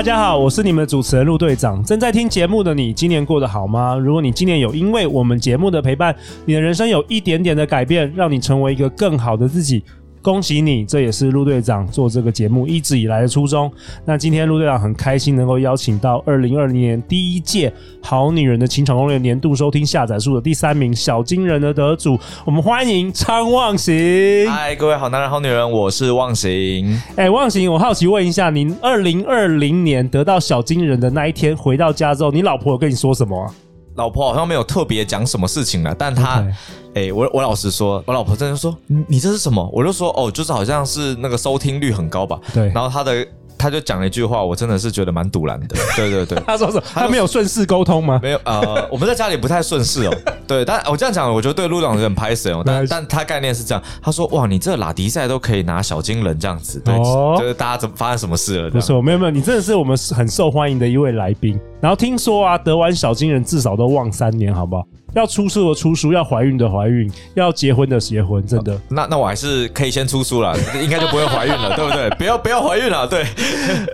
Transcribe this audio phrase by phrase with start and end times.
[0.00, 1.84] 大家好，我是你们的主持人陆队长。
[1.84, 3.94] 正在听节目的你，今年过得好吗？
[3.94, 9.84] 如果你今年有因为我们节目的陪伴，你的人生有一点点的改变，让你成为一个更好的自己。
[10.22, 13.72] 恭喜你，这也是陆队长做这个节目一直以来的初衷。
[14.04, 17.70] 那今天陆队长很开心能够邀请到二零二零年第一届
[18.02, 24.50] 《好女人的情场攻略》年度收听下载数的第三名小金人的得主，我们欢迎昌望行。
[24.50, 26.86] 嗨，各位好男人、好女人，我是望行。
[27.16, 33.54] 哎、欸，忘形，我好奇问一下，您二零二零年得到小金人的那一天，回到家之后，你老婆有跟你说什么啊？
[33.94, 36.46] 老婆好像没有特别讲什么事情了，但她，
[36.94, 39.68] 哎我我老实说，我老婆真的说，你你这是什么？
[39.72, 42.38] 我就说，哦，就是好像是那个收听率很高吧。
[42.54, 43.26] 对，然后她的。
[43.60, 45.76] 他就讲了一句话，我真的是觉得蛮堵然的。
[45.96, 46.82] 对 对对， 他说什么？
[46.92, 48.18] 他没有顺势沟通吗？
[48.22, 50.14] 没有，呃，我们在家里不太顺势哦。
[50.48, 52.62] 对，但我这样讲，我觉得对陆长有点拍死哦。
[52.64, 61.58] 但但他概念是这样，他说：“哇，你这拉迪赛都可以拿小金人这样子，对，哦、就是大家怎么发生什么事了？”不错，没有没有，你真的是我们很受欢迎的一位来宾。
[61.80, 64.84] 然后听说啊，得完小金人至少都忘三年，好不好？
[65.14, 68.74] 要出书的出书，要怀孕的怀孕，要结婚的结婚，真的。
[68.74, 72.08] 哦、那那我还是可以先出书了，应该就不会怀孕了，对不对？
[72.18, 73.24] 不要不要怀孕了，对。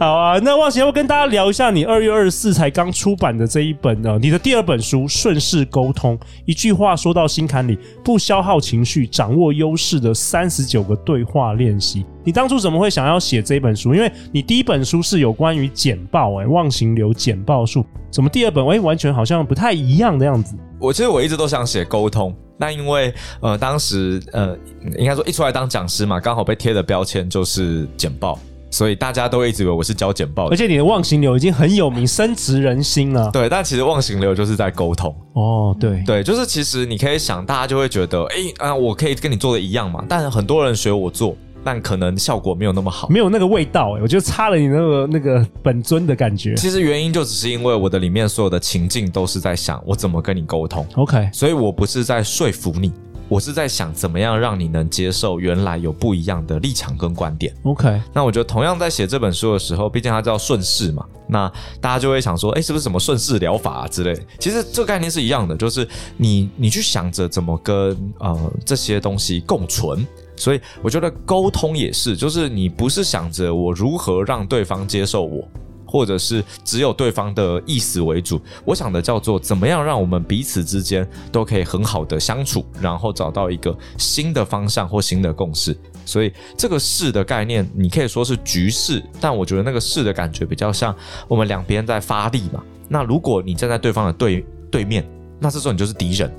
[0.01, 4.19] 好啊，那忘形要不跟大家聊一下你二月二十四才刚出版的这一本呢？
[4.21, 12.05] 你的第二本书《顺势沟通》，一句话说到心坎里，不消耗情绪，掌握优势的三十九个对话练习。
[12.27, 13.95] 你当初怎么会想要写这本书？
[13.95, 20.57] 因为你第一本书是有关于简报，哎，忘形流简报术，怎么第二本，哎，完全好像不太一样的样子。
[20.81, 24.59] 我其实我一直都想写沟通，那因为呃当时呃
[24.99, 28.37] 应该说一出来当讲师嘛，刚好被贴的标签就是简报，
[28.73, 30.51] 所以大家都一直以为我是教简报的。
[30.51, 33.31] 而且你的忘形流已经很有名，深植人心了。
[33.31, 35.15] 对，但其实忘形流就是在沟通。
[35.35, 41.37] 哦，对对，就是其实你可以想，大家就会觉得，哎啊，我可以跟你做的一样嘛，但很多人学我做。
[41.67, 46.55] 但可能效果没有那么好，没有那个味道我觉得差了你那个那个本尊的感觉。
[46.55, 52.93] 其实原因就只是因为我的里面所有的情境都是在想我怎么跟你沟通，OK，所以我不是在说服你，
[53.29, 58.01] 我是在想怎么样让你能接受原来有不一样的立场跟观点，OK。
[58.13, 61.51] 那我觉得同样在写这本书的时候，毕竟它叫顺势嘛，那
[61.81, 64.17] 大家就会想说，哎，是不是什么顺势疗法啊之类？
[64.39, 67.75] 其实这个概念是一样的，就是你你去想着怎么跟
[68.21, 70.07] 呃这些东西共存。
[70.37, 75.49] 所以我觉得沟通也是，就是你不是想着我如何让对方接受我，
[75.87, 78.41] 或者是只有对方的意思为主。
[78.65, 85.77] 我想的叫做怎么样让我们彼此之间都可以很好的相处，然后找到一个新的方向或新的共识。
[86.05, 90.95] 所以这个势的概念，你可以说是局势，但我觉得那个势的感觉比较像
[91.27, 92.63] 我们两边在发力嘛。
[92.89, 95.05] 那如果你站在对方的对对面，
[95.41, 96.33] 那这时候你就是敌人。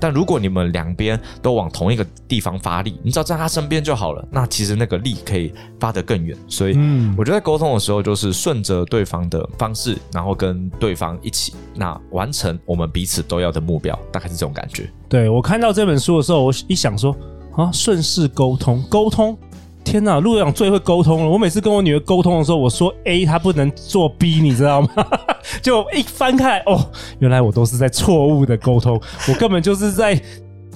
[0.00, 4.26] 但如果你们两边都往同一个地方发力，你只要在他身边就好了。
[4.30, 6.36] 那其实那个力可以发得更远。
[6.48, 6.76] 所以，
[7.16, 14.90] 我觉得沟通的时候就是顺着对方的方式，然后跟对方一起，那完成我们彼此都要的目标，大概是这种感觉。
[15.08, 17.16] 对，我看到这本书的时候，我一想说
[17.56, 19.38] 啊，顺势沟通，沟通。
[19.84, 21.30] 天呐，陆阳最会沟通了。
[21.30, 24.88] 我每次跟我女儿沟通的时候，我说 A，她不能做 B，你知道吗？
[25.62, 26.90] 就一翻开，哦，
[27.20, 30.20] 原来我都是在错误的沟通，我根本就是在。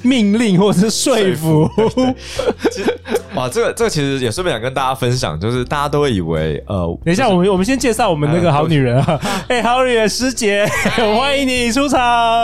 [0.00, 1.68] 命令或者是说服，
[3.38, 10.66] 哇，这个这个其实也顺便想跟大家分享，就是大家都会以为呃，等一下，我们我们先介绍我们那个好女人啊，哎，好女人师姐，
[11.16, 12.00] 欢迎你出场。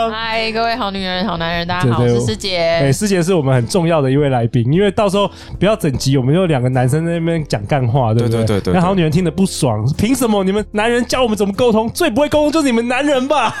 [0.09, 2.59] 嗨，各位好女人、好男人，大家好，我是师姐。
[2.59, 5.29] 哎，师姐是我们很重要的一位来宾，因为到时候
[5.59, 8.45] 不要整集，我们有两个男生在那边讲干话，对不对？
[8.45, 11.89] 对对对，对，那好女人听得不爽，凭什么你们男人教我们怎么沟通？
[11.89, 13.53] 最不会沟通就是你们男人吧？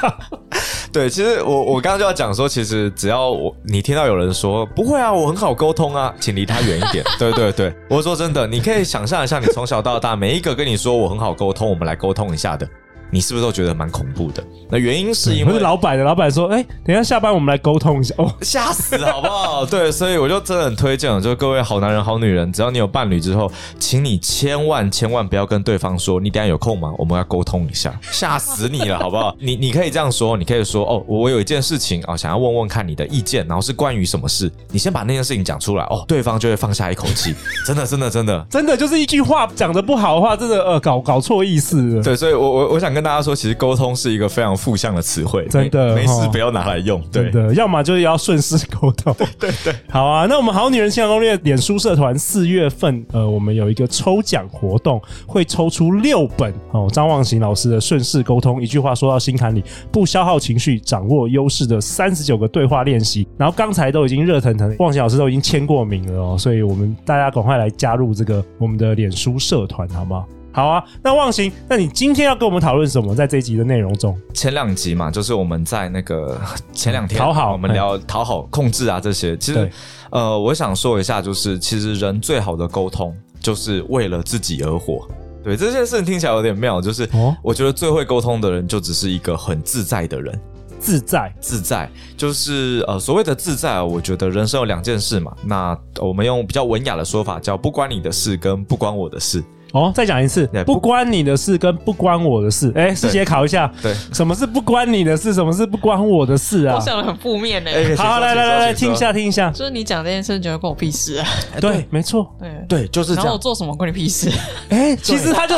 [0.93, 7.03] 对，其实我我刚刚就要讲说，其实只要我你听到有人说不会啊，我很好沟通啊，请离他远一点。
[7.19, 12.67] 对 对对对，我说真的，你可以想象一下，你从小到大每一个跟你说我很好沟通，我们来沟通一下的。
[13.15, 14.43] 你是不是都觉得蛮恐怖的？
[14.69, 19.63] 那原因是因为老板的老板说：“哎、欸，等一下下班我们来沟通一下。”哦，吓死好不好？
[19.71, 26.93] 对，所以我就真的很推荐，就是各位好男人、好女人，只要你有伴侣之后，请你千万千万不要跟对方说：“你等一下有空吗？
[26.97, 29.33] 我们要沟通一下。”吓死你了，好不好？
[29.39, 34.51] 你你可以这样说，你可以说：“哦，我有一件事情啊、哦，想要问问看你的意见，然后是关于什么事？
[34.71, 37.33] 你先把那件事情讲出来哦，对方就会放下一口气。
[37.65, 42.03] 真的，真的，真的，真的就是一句话讲的不好的话，真的呃搞搞错意思了。
[42.03, 46.99] 对，所以我我我想跟大家说，其实沟通是一个非常负向的词汇，真的没事不要拿来用。
[47.11, 49.13] 对真的，要么就是要顺势沟通。
[49.13, 50.25] 对对对，好啊。
[50.27, 63.27] 那我们好女人情感攻略脸书社团四月份，呃，我们有一个抽奖活动，会抽出六本哦，张望行老师的顺势沟通，一句话说到心坎里，不消耗情绪，掌握优势的三十九个对话练习。
[63.37, 70.25] 然后刚才都已经热腾腾，望行老师都已经签过名了哦，所以我们大家赶快来加入这个我们的脸书社团，好不好？
[70.55, 73.13] 好啊，那忘形，那你今天要跟我们讨论什么？
[73.13, 76.39] 在这一集的内容中，前两集嘛，就是我们在那个
[76.71, 79.35] 前两天讨好，我们聊讨好、控制啊这些。
[79.35, 79.69] 其实，
[80.11, 85.05] 呃，我想说一下，就是其实人最好的沟通，就是为了自己而活。
[85.43, 87.05] 对，这件事情听起来有点妙，就是
[87.43, 90.39] 我觉得最会沟通的人，就只是一个很自在的人。
[90.79, 95.35] 自在，自在，就是呃，所谓的自在啊，我觉得人生有两件事嘛。
[95.43, 99.43] 那我们用比较文雅的说法，叫不关你的事跟不关我的事。
[99.71, 102.71] 哦，再讲一次，不关你的事跟不关我的事。
[102.75, 105.33] 哎，师姐考一下，对，什么是不关你的事？
[105.33, 106.75] 什么是不关我的事啊？
[106.75, 107.71] 我想的很负面呢。
[107.97, 111.27] 好，来来来来，听一下听一下，就是你讲这件事，觉得关我屁事啊？
[111.59, 113.25] 对，没错，对对，就是这样。
[113.25, 114.31] 然后我做什么关你屁事？
[114.69, 115.55] 哎，其实他就。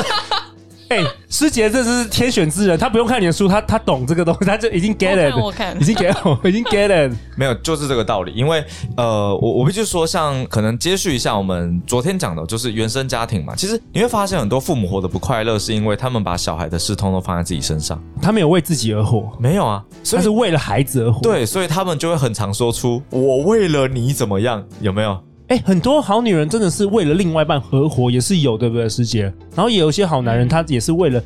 [0.89, 6.13] 哎，师姐，这是天选之人，他不用看你的书，他他懂这个东西，他就已经 get it，我看，我看已经 get，
[6.47, 7.13] 已经 get it。
[7.35, 8.31] 没有，就是这个道理。
[8.33, 8.63] 因为
[8.95, 13.53] 呃，我我必须说，像可能接续一下我们昨天讲的，就是原生家庭嘛。
[13.55, 21.21] 其实你会发现，很多父母活得不快乐，是因为他们把小孩的事通通放在自己身上，他没有为自己而活，没有啊，他是为了孩子而活。
[21.21, 25.19] 对，所以他们就会很常说出“我为了你怎么样”，有没有？
[25.47, 29.31] 哎、欸，很多好女人真的是为了另外一半合伙，也是有，对不对，师姐？
[29.55, 31.23] 然后也有一些好男人，他也是为了。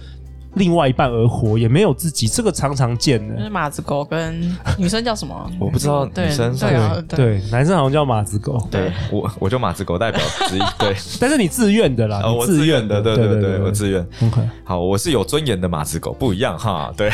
[0.56, 3.36] 另外一半而活，也没有自己，这个常常见的。
[3.36, 5.50] 就是马子狗跟女生叫什么？
[5.59, 8.62] 我不知道女生对对，对，对，男生好像叫马子狗。
[8.69, 10.59] 对我，我就马子狗代表之一。
[10.77, 14.06] 对，但是你自愿的啦，我自愿的，对对对，我自愿。
[14.24, 16.94] OK，好，我是有尊严的马子狗，不一样哈。
[16.98, 17.09] 对，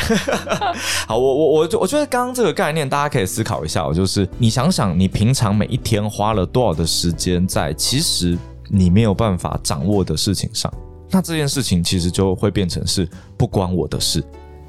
[1.06, 8.36] 好，我我我我觉得刚刚这个概念大家可以思考一下，就是你想想，你平常每一天花了多少的时间在其实
[8.68, 10.72] 你没有办法掌握的事情上。
[11.10, 14.22] 那这件事情其实就会变成是不关我的事，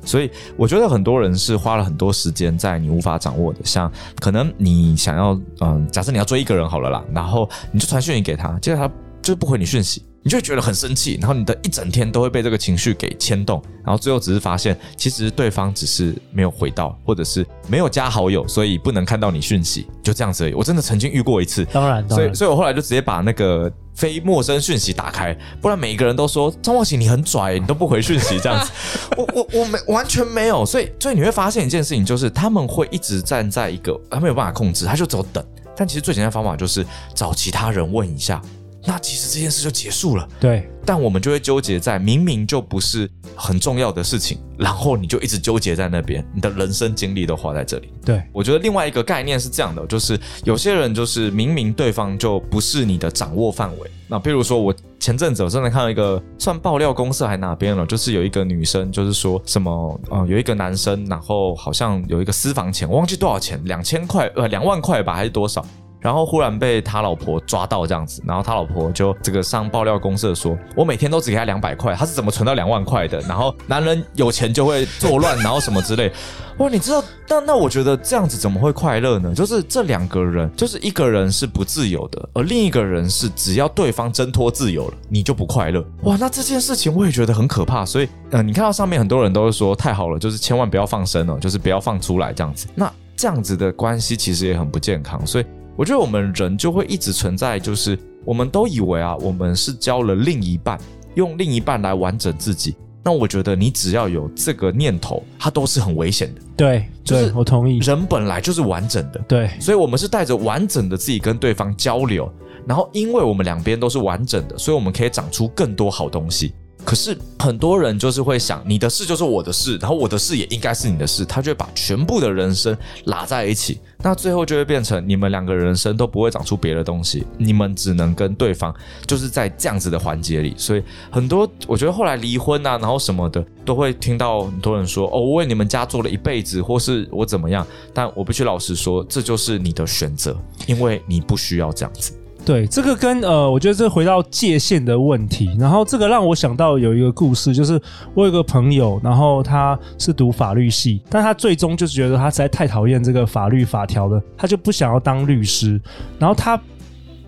[0.06, 10.04] 所以我觉得很多人是花了很多时间在你无法掌握的，像可能你想要，嗯，假设你要追一个人好了啦，然后你就传讯息给他，结果他就是不回你讯息。
[10.22, 20.54] 你就会觉得很生气，然后你的一整天都会被这个情绪给牵动，然后最后只是发现，其实对方只是没有回到，或者是没有加好友，所以不能看到你讯息，就这样子而已。
[20.54, 28.72] 我真的曾经遇过一次，当然，当然，所以，所以我后来就直接把那个非陌生讯息打开，不然每一个人都说张忘形你很拽，你都不回讯息这样子，
[29.16, 35.42] 我我我没完全没有，所以所以你会发现一件事情，就是他们会一直站在一个他没有办法控制，他就只有等，
[35.78, 36.86] 但其实最简单的方法就是
[37.16, 38.42] 找其他人问一下。
[38.86, 40.70] 那其实这件事就结束了，对。
[40.86, 47.94] 但我们就会纠结在明明就不是很重要的事情，然后你就一直纠结在那边，你的人生经历都花在这里。
[48.04, 53.92] 对，我觉得另外一个概念是这样的，就是有些人就是明明对方就不是你的掌握范围。
[54.08, 65.64] 那比如说我前阵子我真的看到一个算爆料公司还哪边了，就是有一个女生就是说什么，呃，有一个男生，然后好像有一个私房钱，我忘记多少钱，两千块呃两万块吧，还是多少？
[66.00, 73.20] 然后忽然被他老婆抓到这样子，然后他老婆就这个上爆料公社说，我每天都只给他两百块，他是怎么存到两万块的？
[73.22, 76.12] 然后男人有钱就会作乱，然后什么之类。
[76.60, 77.02] 哇，你知道？
[77.30, 79.34] 那那我觉得这样子怎么会快乐呢？
[79.34, 85.82] 就是这两个人，就是一个人是不自由的，而另一个人是只要对方挣脱自由了，你就不快乐。
[86.04, 87.86] 哇，那这件事情我也觉得很可怕。
[87.86, 92.68] 所以，呃，你看到上面很多人都是说太好了，就是千万不要放生哦，就是不要放出来这样子。
[92.76, 95.46] 那这样子的关系其实也很不健康，所以。
[95.80, 100.78] 我觉得我们人就会一直存在，就是我们都以为啊，我们是交了另一半，
[101.16, 102.76] 用另一半来完整自己。
[103.02, 106.42] 那我觉得你只要有这个念头，它都是很危险的。
[106.58, 107.78] 对，就是，我同意。
[107.78, 112.30] 人本来就是完整的，对，所以我们是带着完整的自己跟对方交流，
[112.68, 116.52] 然后因为我们两边都是完整的，所以我们可以长出更多好东西。
[116.90, 128.74] 可是很多人就是会想，你的事就是我的事，然后我的事也应该是你的事，他就会把全部的人生拉在一起，那最后就会变成你们两个人生都不会长出别的东西，你们只能跟对方
[129.06, 130.82] 就是在这样子的环节里，所以
[131.12, 142.14] 很多我觉得后来离婚啊，然后什么的都会听到很多人说，哦，我为你们家做了一辈子，或是我怎么样，但我必须老实说，这就是你的选择，因为你不需要这样子。
[142.50, 147.80] 对，这个跟呃，我觉得这回到界限的问题，然后这个让我想到有一个故事，就是
[148.16, 155.80] 我有个朋友，然后他是读法律系，但他最终就是觉得他实在太讨厌这个法律法条了，他就不想要当律师，
[156.18, 156.60] 然后他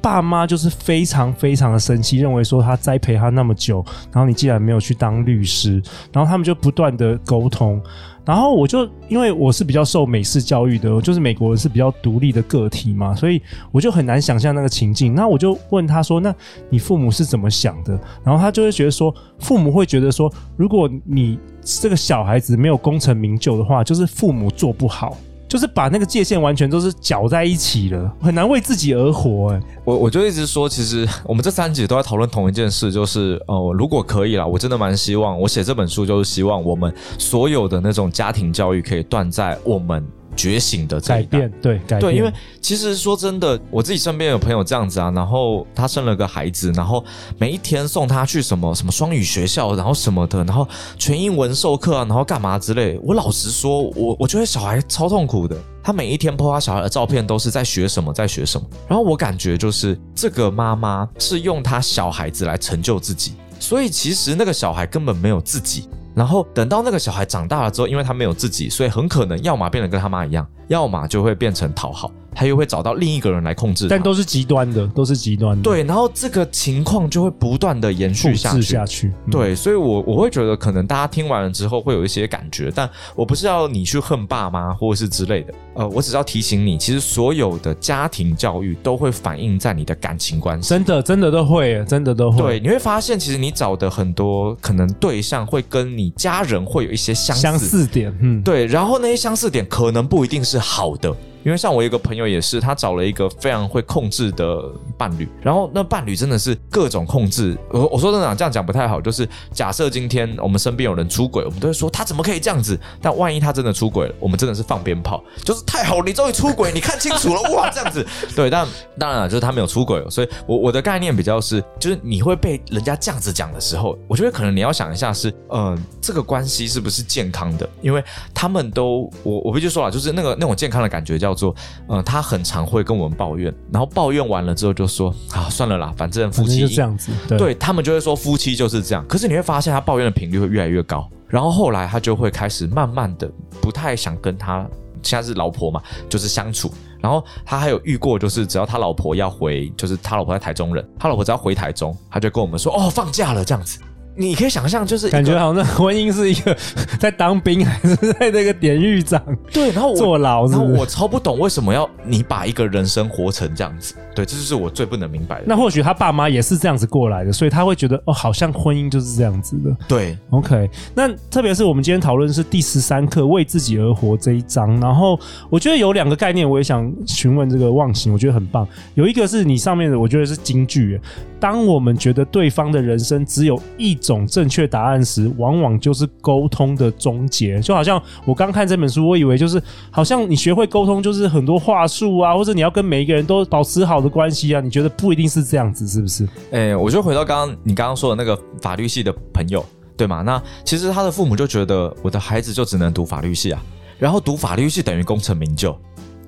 [0.02, 5.82] 爸妈就是非常非常的生气，认为说他栽培他那么久，然后你竟然没有去当律师，
[6.12, 7.82] 然后他们就不断的沟通。
[8.24, 13.42] 然后我就因为我是比较受美式教育的，就是美国人是比较独立的个体嘛，所以
[13.72, 15.16] 我就很难想象那个情境。
[15.16, 16.34] 那我就问他说：“那
[16.70, 25.18] 你父母是怎么想的？”然后他就会觉得说，父母会觉得说，如果你这个小孩子没有功成名就的话，就是父母做不好。
[25.52, 40.02] 就是把那个界限完全都是搅在一起了，很难为自己而活哎、我我就一直说，其实我们这三集都在讨论同一件事，就是呃，如果可以啦，我真的蛮希望我写这本书，就是希望我们所有的那种家庭教育可以断在我们。
[40.42, 47.06] 觉醒的改变，对改变，对，因为其实说真的，我自己身边有朋友这样子啊，然后他生了个孩子，然后
[47.38, 50.68] 每一天送他去什么什么双语学校，然后什么的，然后
[50.98, 53.00] 全英文授课啊，然后干嘛之类。
[53.04, 58.68] 我老实说，我我觉得小孩超痛苦的，他每一天 po 他小孩的照片都是在学什么，在学什么。
[58.88, 65.88] 然后我感觉就是这个妈妈是用他小孩子来成就自己，所以其实那个小孩根本没有自己。
[66.14, 72.12] 然后等到那个小孩长大了之后，因为他没有自己，所以很可能要么变得跟他妈一样，要么就会变成讨好。
[72.34, 75.62] 他又会找到另一个人来控制，但都是极端的，都是极端的。
[75.64, 78.62] 对，然后这个情况就会不断的延续下去。
[78.62, 92.38] 下去，嗯、对，所以我我会觉得，可能大家听完了之后会有一些感觉，但我不是要你去恨爸妈或者是之类的，呃，我只是要提醒你，其实所有的家庭教育都会反映在你的感情关系，真的，真的都会，真的都会。
[92.42, 101.14] 对，你会发现，其实你找的很多可能对象会跟你家人会有一些相似相似点，嗯，对，然后那些相似点可能不一定是好的。
[101.44, 104.62] 因为像我一个朋友也是，他找了一个非常会控制的
[104.98, 107.58] 伴侣，然后那伴侣真的是各种控制。
[107.70, 109.02] 我我说真的，这样讲不太好。
[109.02, 112.80] 就是假设今天我们身边有人出轨，我们都会说他怎么可以这样子？
[113.02, 118.06] 但万一他真的出轨了，我们真的是放鞭炮，就是太好了，你终于出轨，你看清楚了，哇，这样子。
[118.36, 118.68] 对，但
[119.00, 127.68] 当然了，就是他没有出轨，所以我我的概念比较是，就是你会被人家这样子讲的时候，我觉得可能你要想一下是，嗯、呃，这个关系是不是健康的？
[127.82, 131.31] 因为他们都，我我必须说了，就是那个那种健康的感觉叫。
[131.32, 131.56] 叫做，
[131.88, 139.06] 嗯，他很常会跟我们抱怨，然后抱怨完了之后就说啊，算了啦，反正夫妻就这样子，对，对他们就会说夫妻就是这样。
[139.08, 144.68] 可是你会发现他抱怨的频率会越来越高，然后后来他就会开始慢慢的不太想跟他
[145.02, 146.72] 现在是老婆嘛，就是相处。
[147.00, 153.80] 然后他还有遇过，就是只要他老婆要回，就是他老婆在台中人，他老婆只要回台中，他就跟我们说哦，放假了这样子。
[154.16, 156.56] 你可以想象，就是感觉好像婚姻是一个
[157.00, 159.22] 在当兵，还是在那个典狱长？
[159.52, 160.60] 对，然后坐牢是是？
[160.60, 163.96] 然后我超不懂为什么要你把一个人生活成这样子。
[164.14, 165.44] 对，这就是我最不能明白的。
[165.48, 169.76] 那或许他爸妈也是这样子过来的，所以他会觉得哦，好像婚姻就是这样子的。
[169.88, 170.70] 对，OK。
[170.94, 175.18] 那特别是我们今天讨论是第十三课为自己而活这一章，然后
[175.50, 178.68] 我觉得有两个概念，我也想询问这个忘形，我觉得很棒。
[178.96, 181.00] 有一个是你上面的，我觉得是金句。
[181.42, 187.60] 当我们觉得对方的人生只有一种正确答案时，往往就是沟通的终结。
[187.60, 196.24] 就好像我刚看这本书，我以为就是好像你学会沟通就是很多话术啊，或者你要跟每一个人都保持好的关系啊，你觉得不一定是这样子，是不是？
[196.52, 199.66] 哎、欸，我就回到刚刚你刚刚说的那个法律系的朋友，
[199.98, 200.22] 对吗？
[200.22, 203.60] 那其实他的父母就觉得我的孩子就只能读法律系啊，
[203.98, 205.76] 然后读法律系等于功成名就，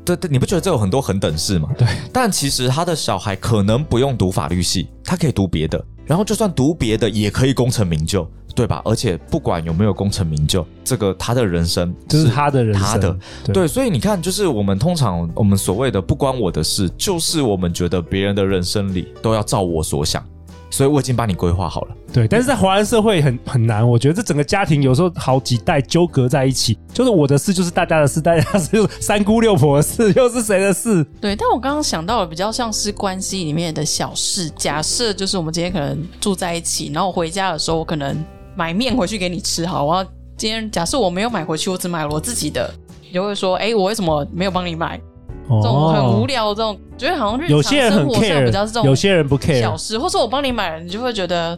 [0.06, 1.70] 对对，你不觉得这有很多很等式吗？
[1.78, 8.30] 对，但其实他的小孩可能不用读法律系，他可以读别的，然后就算读别的也可以功成名就。
[8.56, 8.84] 对吧？
[8.86, 13.68] 而且不管有没有功成名就，这个他的人生是就是他的人生，他的对，对。
[13.68, 20.24] 所以你看，就是我们通常我们所谓的不关我的事，就是我们觉得别人的人生里都要照我所想。
[20.74, 21.96] 所以我已经把你规划好了。
[22.12, 23.88] 对，但是在华人社会很很难。
[23.88, 31.04] 我觉得这整个家庭有时候好几代纠葛在一起，就是我的事就是大家的事，大家的事就是三姑六婆的事，又是谁的事？
[31.22, 34.50] 对，但我刚刚想到的比较像是关系里面的小事。
[34.58, 38.18] 假设就是我们今天可能住在一起，然后我回家的时候，我可能。
[38.56, 40.04] 买面回去给你吃好，我要
[40.38, 45.02] 今天假设我没有买回去，我只买了我自己的，你就会说，哎、欸，我为什么没有帮你买？
[45.48, 51.58] 哦、这种很无聊，这种觉得好像日常生活上比较这种，有些人不 care 小事，或者我帮你买了，你就会觉得，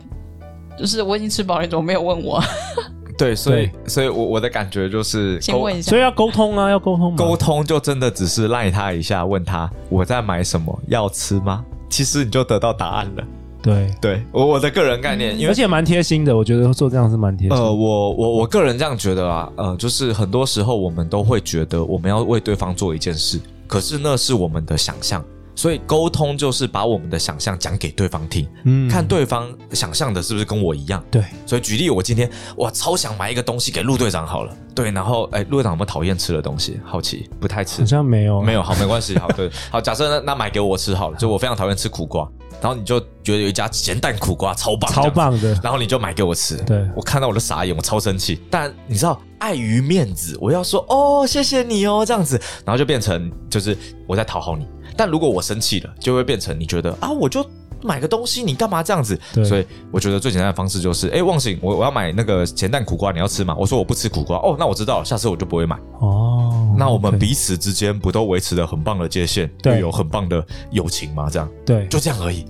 [0.78, 2.42] 就是我已经吃饱了，你怎么没有问我？
[3.18, 11.64] 对，所以，所以我我的感觉就是，先问一下，所以要沟通啊，要沟通，沟通就真的只是赖他一下，问他我在买什么，要吃吗？
[11.90, 13.24] 其实你就得到答案了。
[13.62, 13.90] 对。
[14.02, 17.64] 对，我我的个人概念，因为而且蛮贴心的，我觉得做这样是蛮贴心的。
[17.64, 25.24] 呃，我我我个人这样觉得啊，呃，就是很多时候我们都会觉得我们要为对方做一件事，可是那是我们的想象，
[25.56, 28.90] 所以沟通就是把我们的想象讲给对方听，嗯。
[28.90, 31.04] 看对方想象的是不是跟我一样。
[31.10, 36.80] 对，所以举例，我今天哇超想买一个东西给陆队长好了，对，然后哎，陆队长有没有讨厌吃的东西？
[36.84, 42.30] 好奇，不太吃，好像没有，没有，好，没关系，好，对， 好，假设那那买给我吃好了，就我非常讨厌吃苦瓜，
[42.62, 54.66] 然后你就觉得有一家咸蛋苦瓜超棒，超棒的，然后你就买给我吃，对，我看到我都傻眼，我超生气，但你知道，碍于面子，我要说哦，谢谢你哦，这样子，然后就变成就是我在讨好你，
[54.98, 57.46] 但如果我生气了，就会变成你觉得啊，我就。
[57.84, 59.20] 买个东西，你干嘛这样子？
[59.44, 63.56] 所以我觉得最简单的方式就是，哎，忘醒，我我要买那个咸蛋苦瓜，你要吃吗？
[63.60, 65.78] 我说我不吃苦瓜，哦，那我知道了，下次我就不会买。
[66.00, 71.30] 哦，那我们彼此之间不都维持了很棒的界限，对，有很棒的友情吗？
[71.32, 72.44] 这样，对，就这样而已。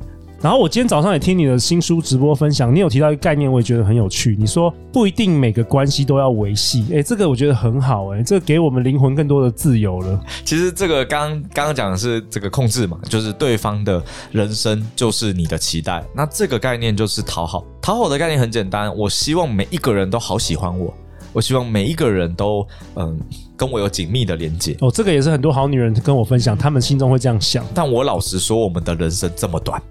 [0.46, 4.38] 然后我今天早上也听你的新书直播分享，你有提到一个概念，我也觉得很有趣。
[4.40, 10.24] 你说不一定每个关系都要维系，哎，这个我觉得很好，哎，这个给我们灵魂更多的自由了。
[10.44, 14.00] 其实这个刚刚刚讲的是这个控制嘛，就是对方的
[14.32, 16.04] 人生就是你的期待。
[16.14, 20.94] 那这个概念就是讨好，讨好的概念很简单，我希望每一个人都好喜欢我，
[21.34, 23.20] 我希望每一个人都嗯
[23.58, 24.78] 跟我有紧密的连接。
[24.82, 27.66] 哦，这个也是很多好女人跟我分享，她们心中会这样想。
[27.74, 29.82] 但我老实说，我们的人生这么短。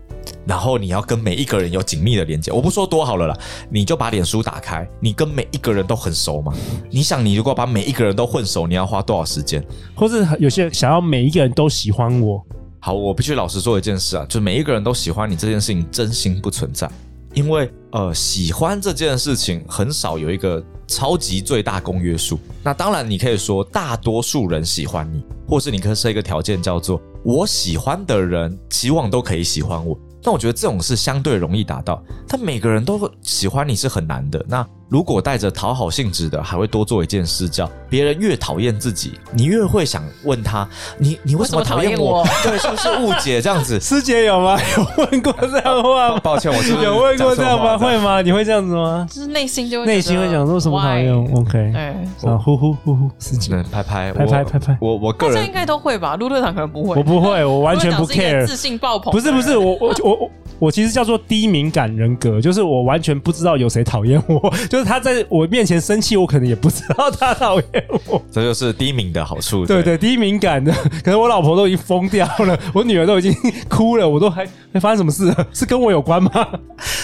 [0.47, 3.39] 然后你要跟每一个人有紧密的连接，我不说多好了啦，
[3.71, 6.53] 你就把脸书打开，你跟每一个人都很熟吗？
[6.91, 9.65] 你想，你如果把每一个人都混熟，你要花多少时间？
[9.95, 12.45] 或是有些人想要每一个人都喜欢我？
[12.81, 16.91] 好，我必须老实说一件事啊，就每一个人都喜欢你这件事情，真心不存在，
[17.33, 22.39] 因为呃，喜欢这件事情很少有一个超级最大公约数。
[22.63, 29.99] 那当然，你可以说大多数人喜欢你，或是你可以设一个条件，叫做我喜欢的人期望都可以喜欢我。
[30.25, 34.43] 但我觉得这种是相对容易达到，但每个人都喜欢你是很难的。
[34.49, 42.19] 那如果带着讨好性质的，还会多做一件事，叫别人越讨厌自己，你越会想问他，你你为什么讨厌我？
[42.21, 43.81] 我 对，是不是误解这样子？
[43.81, 44.59] 师姐有吗？
[44.77, 46.21] 有问过这样话吗？
[46.23, 47.77] 抱歉，我是有问过这样吗？
[47.79, 48.21] 会吗？
[48.23, 49.07] 你会这样子吗？
[49.11, 56.15] 就是内心就会内心会想说什么讨厌？OK，对，啊，呼呼呼呼，师姐，拍拍拍拍拍拍，我我个人应该都会吧？
[56.17, 59.13] 陆队长可能不会，我不会，我完全不 care，自信爆棚。
[59.13, 68.21] 不是不是，我我我我我其实叫做低敏感人格，就是我完全不知道有谁讨厌我， 就是他在我面前生气，我可能也不知道他讨厌我。
[68.29, 69.65] 这就是低敏的好处。
[69.65, 70.73] 对对，低敏感的，
[71.05, 73.33] 可能我老婆都已经疯掉了， 我女儿都已经
[73.69, 76.31] 哭了，我都还没发生什么事，是跟我有关吗？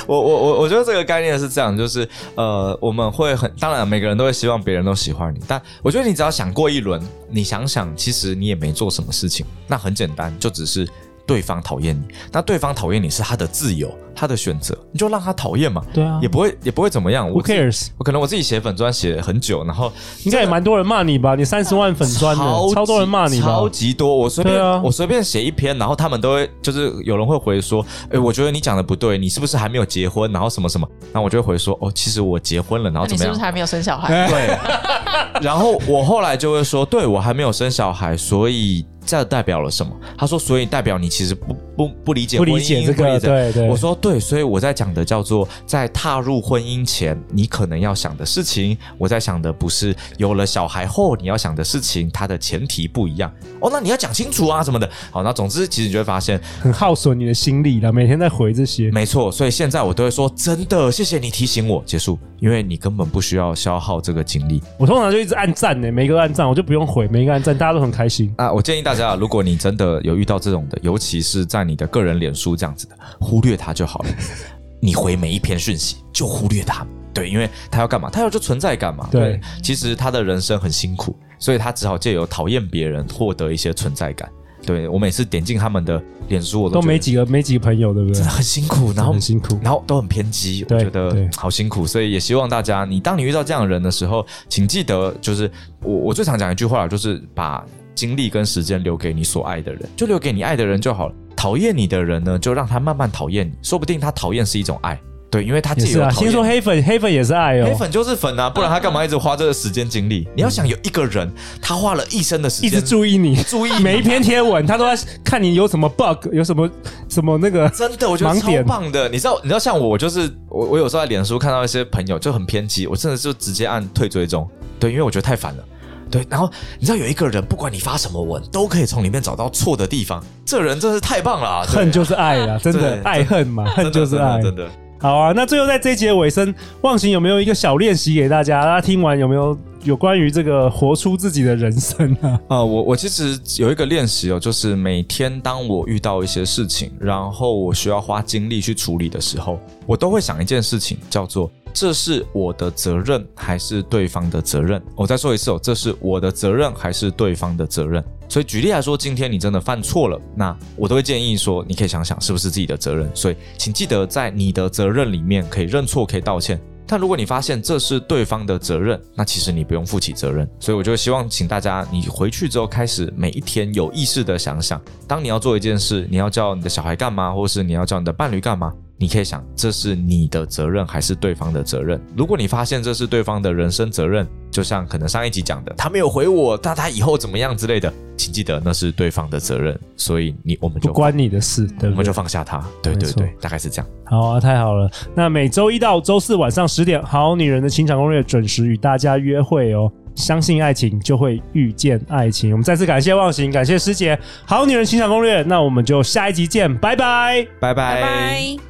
[0.08, 10.88] 我我我我觉得这个概念是这样，就是呃，我们会很当然每个人都会希望别人都喜欢你，但我觉得你只要想过一轮，你想想，其实你也没做什么事情，那很简单，就只是。
[11.30, 15.80] 对方讨厌你，那对方讨厌你是他的自由，他的选择，你就让他讨厌嘛。
[15.94, 17.30] 对啊，也不会也不会怎么样。
[17.30, 17.86] Who cares？
[17.96, 19.92] 我可能我自己写粉专写很久，然后
[20.24, 21.36] 应该也蛮多人骂你吧？
[21.36, 24.12] 你三十万粉砖的，超多人骂你，超级多。
[24.16, 30.32] 我随便、啊、我随便写一篇，然后他们都会就是有人会回说，哎，我觉得你讲的不对，你是不是还没有结婚？
[30.32, 30.88] 然后什么什么？
[31.12, 33.30] 那我就会回说，哦，其实我结婚了，然后怎么样？
[33.30, 34.26] 你是不是还没有生小孩？
[34.28, 34.58] 对。
[35.40, 38.84] 然后我后来就会说，对，我还没有生小孩，所以。
[39.10, 39.92] 这代表了什么？
[40.16, 43.68] 他说，所以代表你其实不不不理解婚姻，不理解这个，对对。
[43.68, 48.78] 我说对，所以我在讲的叫做在踏入婚姻前，你可能要想的事情。
[48.96, 53.32] 我在想的不是有了小孩后你要想的事情，它的前提不一样。
[53.60, 54.88] 哦，那你要讲清楚啊什么的。
[55.10, 58.92] 好，那总之其实你就会发现很耗损你的心力了，每天在回这些。
[58.92, 64.62] 没错，所以现在我都会说真的，谢谢你提醒我结束，因为你根本不需要消耗这个精力。
[64.78, 68.52] 我通常就一直按赞呢，每个按赞我就不用回，每个按赞大家都很开心啊。
[68.52, 68.99] 我建议大家。
[69.16, 74.08] 如果你真的有遇到这种的，尤其是在你的个人脸书这样子的，忽略他就好了。
[74.82, 78.08] 你回每一篇讯息就忽略他，对，因为他要干嘛？
[78.08, 79.06] 他要就存在感嘛。
[79.10, 84.26] 对，对，其实他的人生很辛苦，所以他只好借由讨厌别人获得一些存在感。
[84.64, 88.14] 对，我每次点进他们的脸书，我都都没几个没几个朋友，对不对？
[88.14, 91.86] 真的很辛苦，然后很辛苦，然后都很偏激，我觉得好辛苦。
[91.86, 95.50] 所以也希望大家，你当你遇到这样的人的时候，请记得，就是
[95.82, 97.62] 我我最常讲一句话，就是把。
[97.94, 101.14] 精力跟时间留给你所爱的人，就留给你爱的人就好了。
[101.36, 105.00] 讨厌你的人呢，就让他慢慢讨厌你，说不定他讨厌是一种爱，
[105.30, 106.14] 对，因为他自己有讨厌。
[106.14, 110.28] 啊、先说黑粉，黑粉也是爱哦，黑粉就是粉啊，不然他干嘛一直花这个时间精力？
[110.36, 116.68] 你要想有一个人，他花了一生的时间，一直注意你，注意每一篇贴文，他都在看你有什么 bug，有什么
[117.08, 119.08] 什么那个真的，我觉得超棒的。
[119.08, 124.46] 你知道，你知道，像我，我就是我，我有时候在脸书看到一些朋友就很偏激，我真的就直接按退追踪，
[124.78, 125.64] 对，因为我觉得太烦了。
[126.10, 130.22] 对，然后你知道有一个人，不管你发什么文，都可以从里面找到错的地方。
[130.44, 131.62] 这人真是太棒了啊！
[131.66, 134.68] 恨就是爱了， 真的爱恨嘛，恨就是爱，真的。
[134.98, 138.62] 好啊，那最后在这一节尾声，忘形有没有一个小练习给大家？
[138.62, 142.28] 大家听完有没有有关于这个活出自己的人生啊？
[142.48, 154.82] 啊、呃，我我其实有一个练习哦，就是每天当我遇到一些事情，然后我需要花精力去处理的时候，我都会想一件事情，叫做这是我的责任还是对方的责任？
[154.94, 158.04] 我再说一次哦，这是我的责任还是对方的责任？
[158.28, 163.10] 所以举例来说，今天你真的犯错了，那我都会建议说，你可以想想是不是自己的责任。
[163.14, 166.60] 所以请记得在你的责任里面可以认错，可以道歉。
[166.86, 170.48] 但如果你发现这是对方的责任，那其实你不用负起责任。
[170.58, 178.72] 所以我就希望请大家，你回去之后开始每一天有意识的想想，当你要做一件事，你要叫你的小孩干嘛，或是你要叫你的伴侣干嘛。
[179.00, 181.98] 你可以想，这是你的责任还是对方的责任？
[182.14, 191.90] 如果你发现这是对方的人生责任，就像可能上一集讲的，他没有回我，那他以后怎么样之类的，请记得那是对方的责任，所以你我们就不关你的事，对不对？
[191.92, 192.62] 我们就放下他。
[192.82, 193.86] 对对对，大概是这样。
[194.04, 194.90] 好啊，太好了。
[195.14, 199.90] 那每周一到周四晚上十点，《好女人的情场攻略》准时与大家约会哦。
[200.14, 202.50] 相信爱情，就会遇见爱情。
[202.50, 205.42] 我们再次感谢忘形，感谢师姐，《好女人情场攻略》。
[205.46, 207.94] 那我们就下一集见，拜拜，拜拜。
[207.94, 208.69] 拜拜。